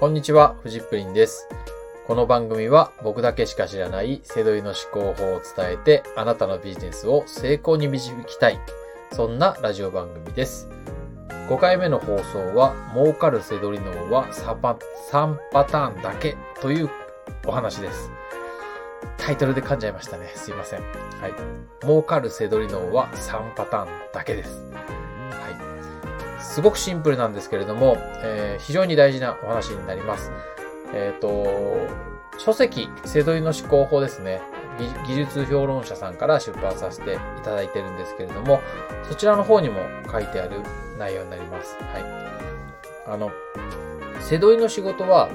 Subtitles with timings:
[0.00, 1.46] こんにちは、フジップリンです。
[2.06, 8.58] この番組は僕だけしか知らないセドリの思考法を伝えてあなたのビジネスを成功に導きたい。
[9.12, 10.70] そんなラジオ番組です。
[11.50, 14.78] 5回目の放送は儲かるセドリ脳は3パ
[15.12, 16.88] ,3 パターンだけという
[17.46, 18.10] お話です。
[19.18, 20.32] タイトルで噛んじゃいましたね。
[20.34, 20.80] すいません。
[20.80, 20.86] は
[21.28, 21.82] い。
[21.82, 24.62] 儲かるセドリ脳は3パターンだけです。
[26.40, 30.30] すごくシンプルなんですけれども、えー非常に大事なお話になります。
[30.92, 31.88] えっ、と、
[32.38, 34.40] 書籍、セドリの思考法ですね。
[35.06, 38.60] 技術評論者さんから出版させていただいてるんですけれども、
[39.08, 39.80] そちらの方にも
[40.10, 40.60] 書いてある
[40.98, 41.76] 内容になります。
[41.92, 42.04] はい。
[43.06, 43.30] あの、
[44.20, 45.28] セドリの仕事は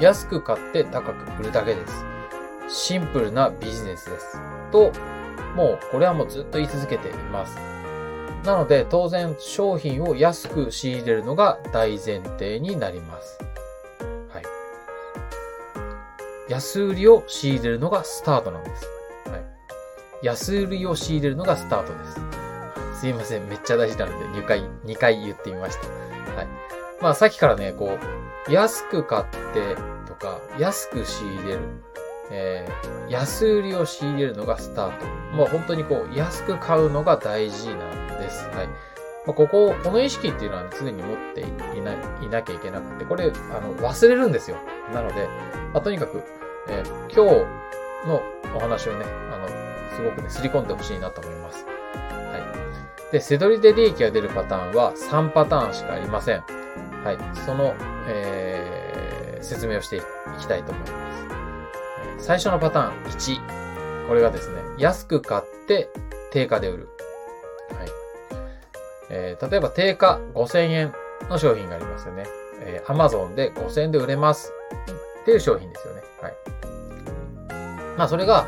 [0.00, 2.04] 安く買って高く売るだけです。
[2.68, 4.38] シンプルなビジネスです。
[4.70, 4.92] と、
[5.56, 7.56] もうこれはもうずっと言い続けています。
[8.44, 13.38] なので当然商品を安く仕入れるのが大前提になります。
[14.32, 14.44] はい。
[16.52, 18.86] 安売りを仕入れるのがスタートなんです。
[19.30, 19.44] はい。
[20.22, 22.04] 安売りを仕入れるのがスタートで
[22.94, 23.00] す。
[23.00, 23.48] すいません。
[23.48, 25.86] めっちゃ大事なので2回、2回言ってみました。
[26.36, 26.46] はい。
[27.00, 27.98] まあさっきからね、こ
[28.48, 31.60] う、安く買ってとか、安く仕入れる。
[32.30, 35.06] えー安売りを仕入れるのがスタート。
[35.36, 38.46] もう本当にこう、安く買うのが大事なんです。
[38.48, 38.66] はい。
[39.26, 41.92] まあ、ここ、この意識っていうのは、ね、常に持っていな、
[42.22, 44.56] いなきゃいけなくて、これ、あの、忘れるんですよ。
[44.92, 45.28] なので、
[45.72, 46.22] まあ、とにかく、
[46.68, 47.46] えー今日
[48.08, 48.22] の
[48.56, 49.48] お話をね、あの、
[49.96, 51.64] すごくね、すり込んでほしいなと思います。
[51.66, 52.38] は
[53.08, 53.12] い。
[53.12, 56.42] で、せどりで利益が出るパターンは3パターンしかありません。
[57.04, 57.18] はい。
[57.44, 57.74] その、
[58.08, 58.82] えー
[59.42, 60.00] 説明をしてい
[60.38, 61.12] きたいと思いま
[62.18, 62.24] す。
[62.24, 64.06] 最初のパターン1。
[64.08, 65.90] これがですね、安く買って
[66.30, 66.88] 定価で売る。
[67.76, 68.01] はい。
[69.12, 70.94] えー例えば定価5000円
[71.28, 72.24] の商品がありますよね。
[72.60, 74.52] えー Amazon で5000円で売れます。
[75.22, 76.02] っていう商品ですよね。
[76.20, 76.34] はい。
[77.96, 78.46] まあ、それが、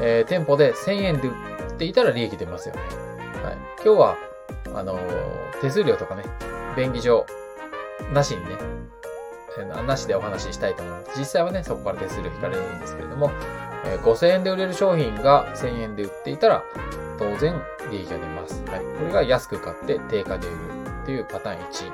[0.00, 1.32] えー店舗で1000円で売
[1.70, 2.80] っていたら利益出ますよね。
[3.42, 3.56] はい。
[3.84, 4.16] 今日は、
[4.74, 6.22] あのー手数料とかね、
[6.76, 7.26] 便宜上、
[8.12, 8.56] なしにね、
[9.58, 11.18] えーなしでお話ししたいと思います。
[11.18, 13.30] 実際はね、そこから手数料引かれるんですけれども、
[13.84, 16.62] えー5000円で売れる商品が1000円で売っていたら、
[17.18, 17.60] 当然
[17.90, 18.62] 利益が出ます。
[18.66, 18.80] はい。
[18.80, 20.56] これが安く買って定価で売る
[21.02, 21.90] っていうパターン1です。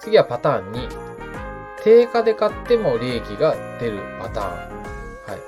[0.00, 0.88] 次はパターン2。
[1.84, 4.48] 定価で買っても利益が出るパターン。
[4.50, 5.40] はい。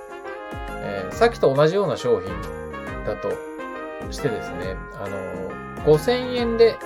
[0.82, 2.30] えーさっきと同じような商品
[3.06, 3.30] だと
[4.10, 6.76] してですね、あのー5000円で、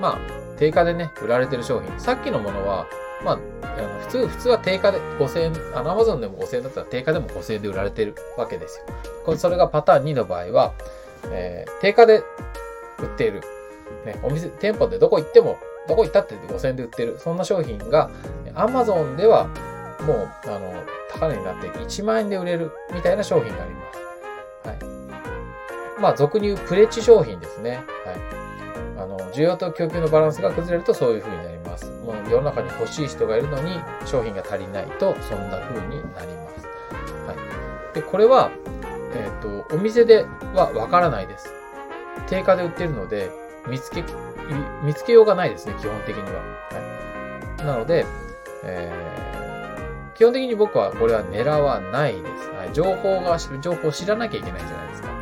[0.00, 1.98] まあ、定価でね、売られてる商品。
[1.98, 2.86] さっきのものは、
[3.24, 5.40] まあ、あの普通、普通は定価で5000
[5.72, 8.84] 円、アマゾンでも5000円だったら定価でも5000円で売られてるわけですよ。
[9.24, 10.74] これ、それがパターン2の場合は、
[11.30, 12.22] えー定価で
[12.98, 13.42] 売っている。
[14.06, 15.58] ね、お店、店舗でどこ行っても、
[15.88, 17.18] どこ行ったって5000円で売ってる。
[17.18, 18.10] そんな商品が、
[18.54, 19.48] アマゾンでは、
[20.06, 20.72] もう、あの、
[21.12, 24.68] 高値になって1万円で売れるみたいな商品があります。
[24.68, 26.00] はい。
[26.00, 27.82] まあ、俗に言うプレッチ商品ですね。
[28.04, 28.16] はい。
[28.98, 31.90] あの、需要と供給のバランスが崩れるとそういう風になります。
[31.90, 36.66] もう世の中に欲しい人がいるのに商品が足りないとそんな風になります。
[37.26, 37.34] は
[37.92, 37.94] い。
[37.94, 38.50] で、これは、
[39.14, 41.52] えっ、と、お店ではわからないです。
[42.26, 43.30] 定価で売ってるので、
[43.68, 44.04] 見つけ、
[44.82, 46.28] 見つけようがないですね、基本的には。
[46.70, 47.64] はい。
[47.64, 48.06] なので、
[48.64, 49.34] えー
[50.14, 52.50] 基本的に僕はこれは狙わないです。
[52.50, 52.72] はい。
[52.72, 55.08] 情報が、情報を知らなきゃいけないじゃないですか。
[55.08, 55.14] は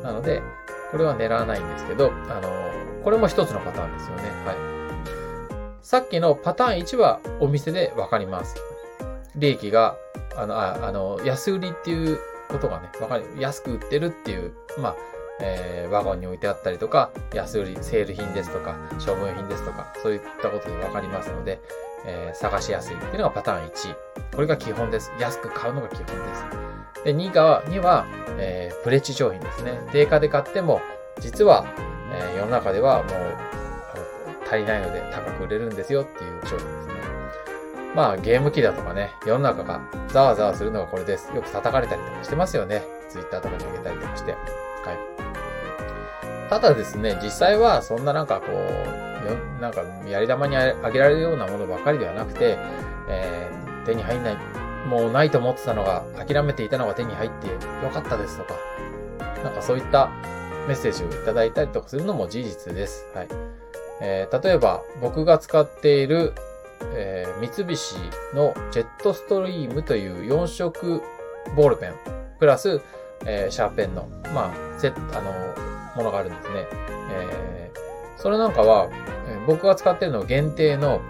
[0.00, 0.04] い。
[0.04, 0.42] なので、
[0.90, 2.70] これは狙わないんですけど、あの、
[3.04, 4.22] これも一つのパターンですよね。
[4.46, 4.56] はい。
[5.82, 8.56] さっきのパターン1はお店でわかります。
[9.36, 9.96] 利益が、
[10.36, 12.18] あの、ああの、安売りっていう
[12.50, 13.24] ことがね、わかる。
[13.38, 14.96] 安く売ってるっていう、まあ、
[15.42, 21.60] えーワゴンに置いてあったりとか、安売り、セール品ですとか、処分品ですとか、そういったことでわかりますので、
[22.06, 23.94] えー探しやすいっていうのがパターン1。
[24.34, 25.10] これが基本です。
[25.18, 27.04] 安く買うのが基本です。
[27.04, 28.06] で、2が、2は、
[28.38, 29.80] えープレチ商品ですね。
[29.92, 30.80] 定価で買っても、
[31.18, 31.64] 実は、
[32.12, 33.14] えー世の中ではもう、
[34.46, 36.99] 足りないので高く売れるんですよっていう商品ですね。
[37.94, 41.34] まあ、ゲーム機だとかね、世の中がざわざわするのがこれです。
[41.34, 42.84] よく叩かれたりとかしてますよね。
[43.08, 44.32] ツイッターとかに上げたりとかして。
[44.32, 44.40] はい。
[46.48, 52.58] ただですね、実際はそんななんかこう、なんかやり玉にあげられるようなものばかりではなくて、
[53.08, 54.36] えー手に入んない、
[54.88, 58.54] もうないと思ってたのが、諦めていたのが手に入ってよかったですとか、
[59.42, 60.10] なんかそういった
[60.68, 63.06] メッセージをいただいたりとかするのも事実です。
[63.14, 63.28] はい。
[64.02, 66.34] えー例えば、僕が使っている、
[66.94, 67.96] えー三菱
[68.34, 71.02] のジェットストリームという4色
[71.56, 71.94] ボールペン、
[72.38, 72.80] プラス、
[73.26, 75.32] えーシャーペンの、まあ、セット、あの、
[75.96, 76.66] ものがあるんですね。
[77.12, 77.80] えー
[78.18, 78.88] それなんかは、
[79.28, 81.00] えー僕が使ってるのは限定の、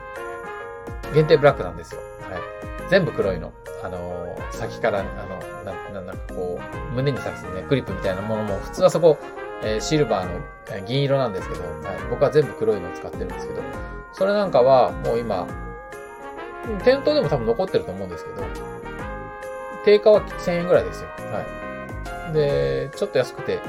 [1.14, 2.00] 限定ブラックなんですよ。
[2.20, 2.90] はい。
[2.90, 3.52] 全部黒いの。
[3.82, 9.18] あの、先から、あの、な、なんかこう、胸に刺すね、クリップみたいなものも、普通はそこ、
[9.62, 13.62] えー、シルバーの、銀色なんですけど、はい、僕は全部黒いのを使ってるんですけど、
[14.12, 15.46] それなんかは、もう今、
[16.84, 18.42] 店頭でも多分残ってると思うんですけど、
[19.84, 21.08] 定価は1000円ぐらいですよ。
[21.32, 21.44] は
[22.30, 22.32] い。
[22.32, 23.60] で、ちょっと安くて、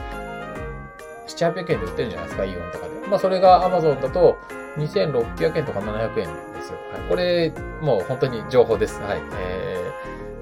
[1.28, 3.08] 7、800円で売ってるんじゃないですか、イオンとかで。
[3.08, 4.38] まあ、それが Amazon だと、
[4.78, 6.78] 2600円とか700円ですよ。
[6.94, 7.10] はい。
[7.10, 7.52] これ、
[7.82, 9.02] もう本当に情報です。
[9.02, 9.22] はい。
[9.40, 9.92] え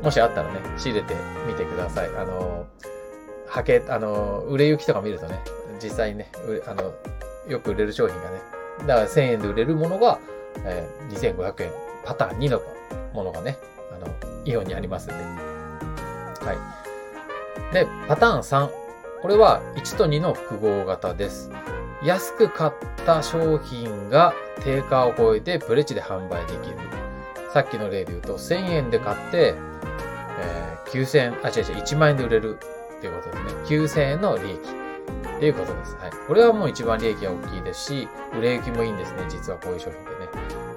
[0.01, 1.15] ー、もしあったらね、仕入れて
[1.47, 2.09] みてください。
[2.17, 2.67] あの、
[3.49, 5.39] はけ、あの、売れ行きとか見るとね、
[5.81, 6.31] 実際にね、
[6.67, 6.93] あの、
[7.47, 8.39] よく売れる商品がね、
[8.81, 10.19] だから1000円で売れるものが、
[10.65, 11.71] えー、2500円、
[12.05, 12.61] パターン2の
[13.13, 13.57] ものがね、
[13.91, 14.13] あの、
[14.45, 15.15] イオンにありますんで。
[15.15, 16.53] は
[17.71, 17.73] い。
[17.73, 18.69] で、パターン3。
[19.21, 21.51] これは1と2の複合型です。
[22.03, 22.71] 安く買っ
[23.05, 26.77] た商品が定価を超えてプレチで販売できる。
[27.53, 29.55] さっきの例で言うと、1000円で買って、
[30.39, 32.57] えー、9000、あ、違う違う、1万円で売れる
[32.99, 33.61] っていうことですね。
[33.63, 35.95] 9000円の利益っていうことです。
[35.95, 36.11] はい。
[36.27, 38.07] これはもう一番利益が大きいですし、
[38.37, 39.25] 売れ行きもいいんですね。
[39.29, 40.27] 実はこういう商品でね。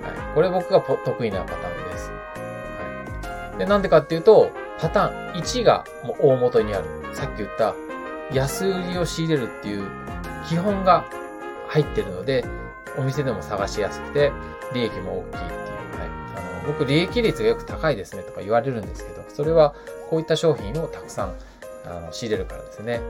[0.03, 0.35] はい。
[0.35, 2.11] これ僕が得意なパターンです。
[2.11, 3.59] はい。
[3.59, 6.87] で、なんでかっていうと、パターン1がもう大元にある。
[7.13, 7.75] さっき言った
[8.33, 9.87] 安売りを仕入れるっていう
[10.49, 11.05] 基本が
[11.69, 12.45] 入ってるので、
[12.97, 14.33] お店でも探しやすくて、
[14.73, 15.61] 利益も大きいっていう。
[15.99, 16.09] はい。
[16.37, 19.75] あの、僕、利益率がよく高いですねとか言われるんですけど、それは
[20.09, 21.35] こういった商品をたくさん、
[21.85, 22.95] あの、仕入れるからですね。
[22.95, 23.03] はい。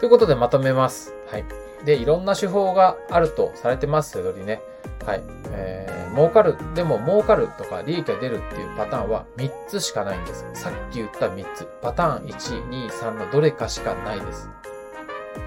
[0.00, 1.14] ということでまとめます。
[1.30, 1.44] はい。
[1.84, 4.60] で、いろんな手法があるとされてますよりね。
[5.04, 5.22] はい。
[5.50, 6.56] えー、儲かる。
[6.74, 10.44] でも儲かるとか利益が出るっていうパターンは3つしかないんです。
[10.54, 11.66] さっき言った3つ。
[11.82, 14.48] パターン1、2、3のどれかしかないです。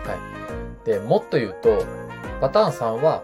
[0.05, 0.15] は
[0.83, 0.85] い。
[0.85, 1.83] で、もっと言うと、
[2.41, 3.23] パターン3は、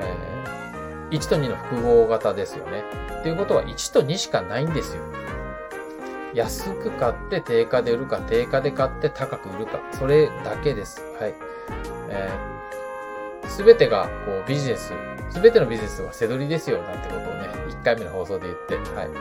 [0.00, 2.84] えー、1と2の複合型ですよね。
[3.20, 5.02] っていうことは1と2しかないんですよ。
[6.34, 11.02] 安く買って定価で売るか、定価で買って高く売るか、それだけです。
[11.20, 11.34] はい。
[12.10, 12.30] え
[13.48, 14.92] す、べてが、こう、ビジネス、
[15.30, 19.06] すべてのビジネスは背取りですよ、なんてことをね、1回目の放送で言って、はい。
[19.06, 19.14] あの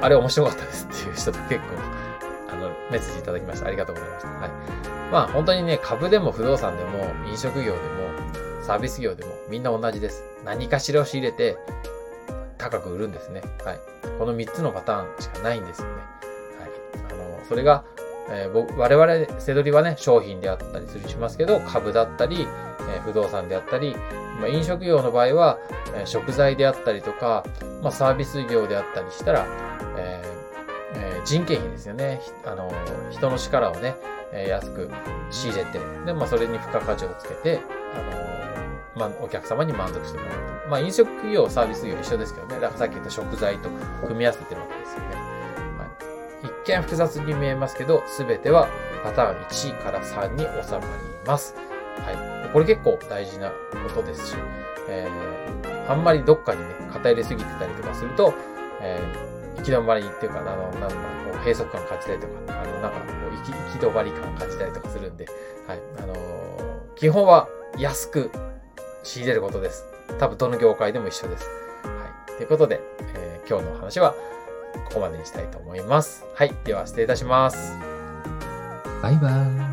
[0.00, 1.66] ー、あれ面白かったですっていう人と結構、
[2.48, 3.66] あの、メッセージいただきました。
[3.66, 4.28] ありがとうございました。
[4.28, 4.50] はい。
[5.10, 10.24] まあ、本当にね、株でも不動産でも、飲食業でも、サービス業でも、みんな同じです。
[10.44, 11.56] 何かしらを仕入れて、
[12.70, 13.42] 高く売るんですね。
[13.64, 13.80] はい。
[14.18, 15.94] この3つのパターンしかないんですよね。
[16.58, 17.12] はい。
[17.12, 17.84] あの、それが、
[18.28, 22.46] えー、我々、せどりはね、商品であったりするしますけど、株だったり、
[22.80, 23.94] えー、不動産であったり、
[24.40, 25.58] まあ、飲食業の場合は、
[25.94, 27.44] えー、食材であったりとか、
[27.82, 29.46] まあ、サービス業であったりしたら、
[29.96, 30.22] え
[30.94, 32.20] えー、人件費ですよね。
[32.44, 32.72] あの、
[33.10, 33.94] 人の力をね、
[34.32, 34.90] え安く
[35.30, 37.60] 仕入れて、で、まあ、それに付加価値をつけて、
[37.94, 38.65] あの、
[38.96, 40.68] まあ、お客様に満足してもらうと。
[40.68, 42.54] まあ、飲食業、サービス業一緒ですけどね。
[42.54, 43.68] だからさっき言った食材と
[44.06, 45.14] 組み合わせてるわけですよね。
[45.78, 45.84] は
[46.42, 48.68] い、一見複雑に見えますけど、すべては
[49.04, 50.84] パターン1から3に収まり
[51.26, 51.54] ます。
[52.04, 52.50] はい。
[52.52, 54.36] これ結構大事なことですし、
[54.88, 58.32] えー、あんまりどっかにね、偏りすぎてたりとかすると、
[58.80, 65.26] えー、行き止まりっていうか、あの、なんだろう、閉塞感感じたりとか、あの、なんか、こう、行き、行き止まり感感じたりとかするんで、
[65.66, 65.80] はい。
[65.98, 67.48] あのー、基本は
[67.78, 68.30] 安く
[69.06, 69.86] 仕入れることです。
[70.18, 71.48] 多分どの業界でも一緒です。
[71.84, 71.90] は
[72.28, 72.36] い。
[72.36, 72.80] ということで、
[73.14, 74.14] えー、今日の話は
[74.86, 76.24] ここまでにしたいと思います。
[76.34, 76.54] はい。
[76.64, 77.72] では、失礼いたします。
[79.02, 79.30] バイバ
[79.62, 79.65] イ。